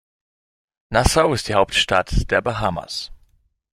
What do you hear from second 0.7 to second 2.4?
Nassau ist die Hauptstadt